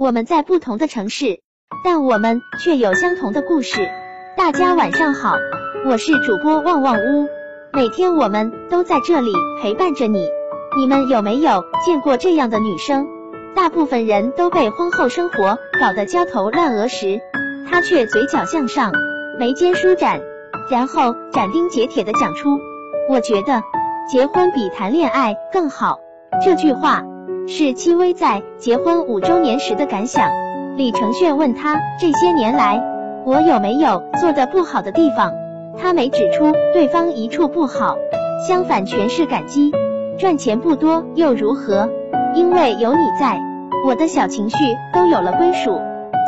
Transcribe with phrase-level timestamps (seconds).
[0.00, 1.40] 我们在不同的城市，
[1.84, 3.86] 但我们却有相同的故事。
[4.34, 5.34] 大家晚上好，
[5.84, 7.28] 我是主播旺旺屋，
[7.74, 10.26] 每天我们都在这里陪伴着你。
[10.78, 13.06] 你们有没有见过这样的女生？
[13.54, 17.20] 大部分人都被婚后生活搞得焦头烂额时，
[17.70, 18.92] 她却嘴角向上，
[19.38, 20.22] 眉间舒展，
[20.70, 22.58] 然后斩钉截铁的讲出
[23.10, 23.62] ：“我觉得
[24.10, 25.98] 结婚比谈恋爱更好。”
[26.42, 27.04] 这句话
[27.46, 30.30] 是戚薇在结婚五周年时的感想。
[30.76, 32.80] 李承铉问她这些年来
[33.26, 35.32] 我有没有做的不好的地方，
[35.76, 37.96] 她没指出对方一处不好，
[38.48, 39.72] 相反全是感激。
[40.18, 41.90] 赚钱不多又如何？
[42.34, 43.40] 因为有你在，
[43.86, 44.56] 我的小情绪
[44.94, 45.80] 都有了归属。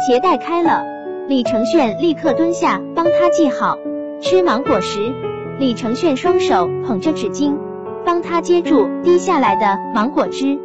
[0.07, 0.83] 鞋带开了，
[1.29, 3.79] 李承铉立刻蹲下帮他系好。
[4.21, 5.13] 吃芒果时，
[5.59, 7.55] 李承铉双手捧着纸巾，
[8.05, 10.59] 帮他接住滴下来的芒果汁。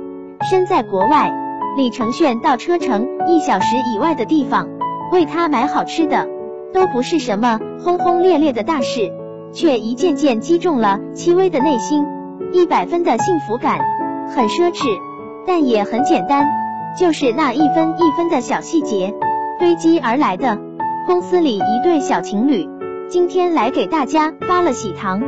[0.50, 1.30] 身在国外，
[1.76, 4.70] 李承铉到车程一小时以外的地方
[5.12, 6.26] 为他买好吃的，
[6.74, 9.12] 都不是什么轰轰烈烈的大事，
[9.52, 12.06] 却一件件击中了戚薇的内心。
[12.54, 13.80] 一百分的幸福感，
[14.34, 14.88] 很奢侈，
[15.46, 16.46] 但也很简单，
[16.98, 19.14] 就是那一分一分的小细节
[19.60, 20.58] 堆积而来的。
[21.06, 22.70] 公司里一对小情侣，
[23.10, 25.22] 今天来给大家发了喜糖。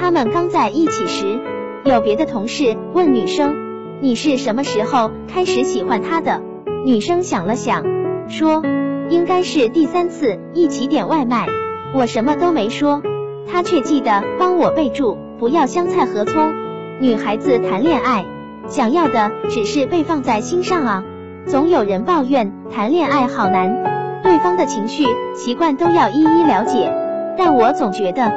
[0.00, 1.38] 他们刚在一起时，
[1.84, 3.54] 有别的同事问女生
[4.02, 6.42] ：“你是什么时候开始喜欢他的？”
[6.84, 7.84] 女生想了想，
[8.28, 8.60] 说
[9.08, 11.46] ：“应该是第三次一起点外卖，
[11.94, 13.00] 我什么都没说，
[13.48, 16.52] 他却记得帮我备注，不要香菜和葱。”
[17.00, 18.24] 女孩子谈恋爱，
[18.66, 21.04] 想要的只是被放在心上啊。
[21.46, 25.04] 总有人抱怨谈恋爱好难，对方的情绪、
[25.36, 26.92] 习惯都要一一了解。
[27.38, 28.32] 但我总觉得，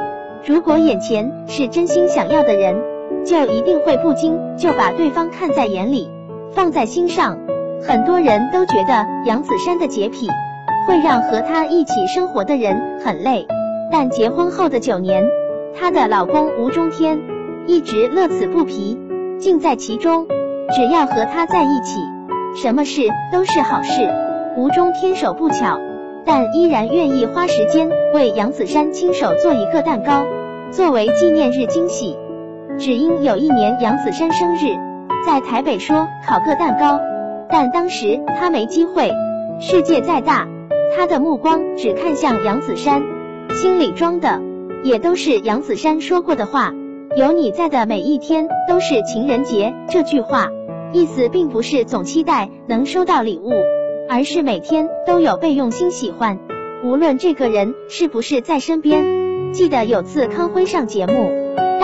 [0.46, 2.76] 如果眼前是真心想要的人，
[3.24, 6.10] 就一定会不经就把对方看在眼里，
[6.52, 7.38] 放在心上。
[7.82, 10.28] 很多人都觉得杨子姗的洁癖
[10.88, 13.46] 会让和她一起生活的人很累，
[13.92, 15.24] 但结婚后的九年，
[15.78, 17.18] 她的老公吴中天。
[17.68, 18.96] 一直乐此不疲，
[19.40, 20.28] 尽在其中。
[20.70, 22.00] 只要和他在一起，
[22.54, 23.02] 什么事
[23.32, 24.08] 都是好事。
[24.56, 25.80] 吴中天手不巧，
[26.24, 30.24] 但依然愿意花时间为杨子姗亲手做一个蛋糕，
[30.70, 32.16] 作为纪念日惊喜。
[32.78, 34.76] 只因有一年杨子姗生日，
[35.26, 37.00] 在台北说烤个蛋糕，
[37.50, 39.10] 但当时他没机会。
[39.58, 40.46] 世界再大，
[40.94, 43.02] 他的目光只看向杨子姗，
[43.54, 44.42] 心里装的
[44.84, 46.72] 也都是杨子姗说过的话。
[47.16, 49.72] 有你在的每一天都是情人节。
[49.88, 50.48] 这句话
[50.92, 53.52] 意思并不是总期待能收到礼物，
[54.10, 56.38] 而是每天都有被用心喜欢，
[56.84, 59.52] 无论这个人是不是在身边。
[59.52, 61.30] 记得有次康辉上节目，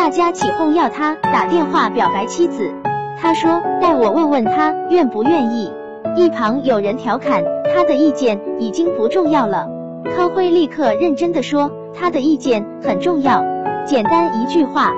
[0.03, 2.73] 大家起哄要他打电话表白妻子，
[3.21, 5.71] 他说带我问问他愿不愿意。
[6.17, 9.69] 一旁有人调侃他的意见已经不重要了，
[10.17, 13.45] 康辉立刻认真的说他的意见很重要，
[13.87, 14.91] 简单一句话。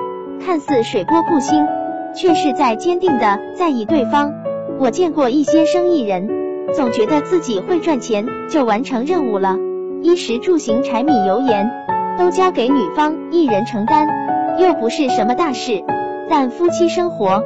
[0.43, 1.67] 看似水波不兴，
[2.15, 4.33] 却是在坚定的在意对方。
[4.79, 6.27] 我见过一些生意人，
[6.73, 9.55] 总觉得自己会赚钱就完成任务了，
[10.01, 11.69] 衣食住行、柴米油盐
[12.17, 14.07] 都交给女方一人承担，
[14.57, 15.83] 又不是什么大事。
[16.29, 17.43] 但夫妻生活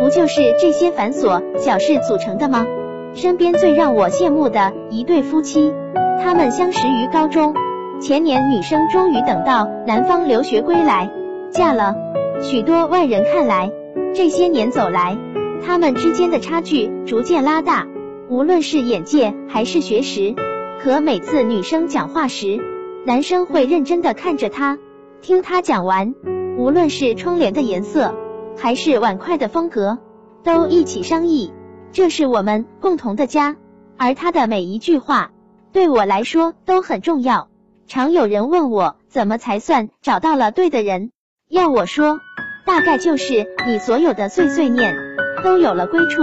[0.00, 2.66] 不就是这些繁琐小事组成的吗？
[3.14, 5.74] 身边最让我羡慕的一对夫妻，
[6.22, 7.54] 他们相识于高中，
[8.00, 11.10] 前年女生终于等到男方留学归来，
[11.50, 11.94] 嫁了。
[12.40, 13.70] 许多外人看来，
[14.14, 15.18] 这些年走来，
[15.64, 17.86] 他们之间的差距逐渐拉大，
[18.30, 20.34] 无论是眼界还是学识。
[20.82, 22.58] 可每次女生讲话时，
[23.04, 24.78] 男生会认真的看着她，
[25.20, 26.14] 听她讲完，
[26.56, 28.14] 无论是窗帘的颜色，
[28.56, 29.98] 还是碗筷的风格，
[30.44, 31.52] 都一起商议。
[31.92, 33.56] 这是我们共同的家，
[33.96, 35.30] 而他的每一句话，
[35.72, 37.48] 对我来说都很重要。
[37.86, 41.10] 常有人问我，怎么才算找到了对的人？
[41.48, 42.18] 要我说。
[42.64, 44.94] 大概就是你所有的碎碎念
[45.42, 46.22] 都有了归处。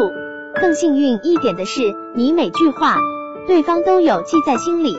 [0.56, 1.82] 更幸运一点的是，
[2.16, 2.96] 你每句话
[3.46, 4.98] 对方都有记在心里。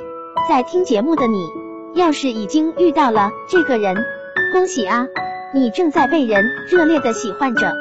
[0.50, 1.42] 在听节目的你，
[1.94, 3.96] 要是已经遇到了这个人，
[4.52, 5.06] 恭喜啊，
[5.54, 7.72] 你正在被人热烈的喜欢着。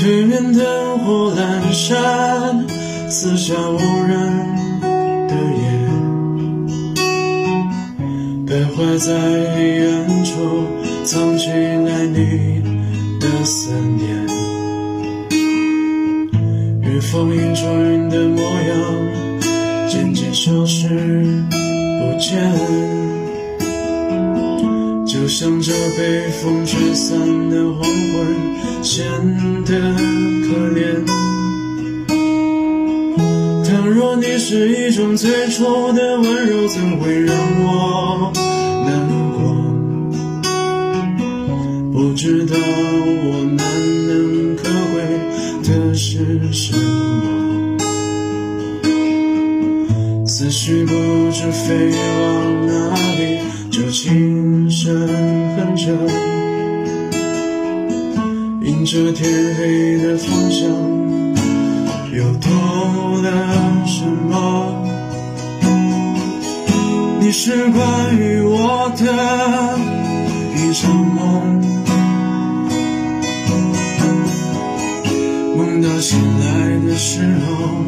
[0.00, 2.66] 对面灯火阑珊，
[3.10, 4.32] 四下无人
[5.28, 5.70] 的夜，
[8.46, 9.12] 徘徊在
[9.56, 10.66] 黑暗处。
[11.04, 12.62] 藏起来你
[13.18, 14.26] 的思念，
[16.82, 22.52] 与风迎着云的模样渐渐消失不见，
[25.28, 27.18] 像这被风吹散
[27.50, 29.04] 的黄昏，显
[29.64, 29.72] 得
[30.42, 31.04] 可怜。
[33.62, 38.32] 倘若你是一种最初的温柔，怎会让我
[38.86, 39.38] 难过？
[41.92, 43.60] 不知道我难
[44.06, 45.02] 能可贵
[45.62, 47.76] 的是什么，
[50.26, 50.92] 思绪不
[51.30, 51.90] 知飞
[52.20, 52.72] 往哪
[53.18, 53.38] 里，
[53.78, 55.06] 就轻声
[55.56, 55.92] 哼着，
[58.60, 60.68] 迎着天黑的方向。
[62.12, 63.30] 又偷了
[63.86, 64.84] 什么？
[67.20, 69.78] 你是关于我的
[70.56, 71.62] 一场梦，
[75.56, 77.84] 梦到醒来的时候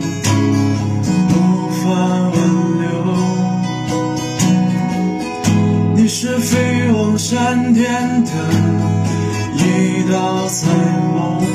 [7.30, 8.30] 闪电的
[9.54, 10.66] 一道彩
[11.12, 11.46] 虹。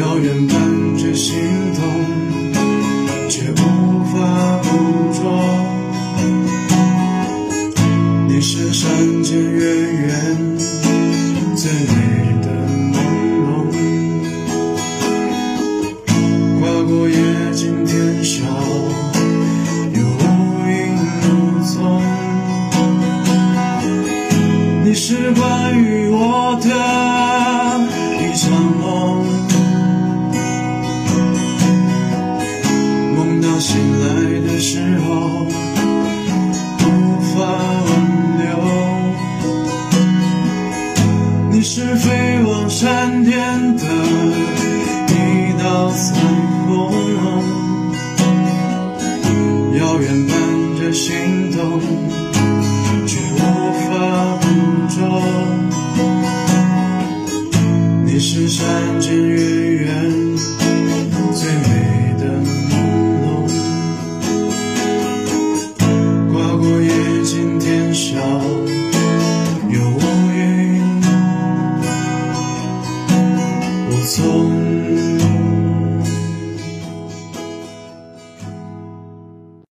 [0.00, 0.56] 遥远感
[0.96, 1.36] 觉心
[1.74, 1.82] 动，
[3.28, 4.16] 却无法
[4.62, 4.68] 捕
[5.12, 5.20] 捉。
[8.28, 8.88] 你是山
[9.22, 9.60] 间月
[9.92, 10.56] 圆
[11.54, 11.94] 最美
[12.40, 12.48] 的
[25.36, 26.68] 关于我的
[28.20, 28.50] 一场
[28.80, 28.84] 梦。
[33.14, 34.04] 梦到醒来
[34.40, 35.06] 的时候
[36.80, 36.86] 无
[37.34, 37.36] 法
[37.86, 37.88] 挽
[38.38, 38.44] 留，
[41.50, 43.84] 你是飞往山巅的
[55.08, 55.35] 捕